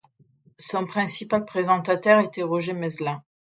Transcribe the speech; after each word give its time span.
Son 0.57 0.87
principal 0.87 1.45
présentateur 1.45 2.21
était 2.21 2.41
Roger 2.41 2.73
Meslin. 2.73 3.21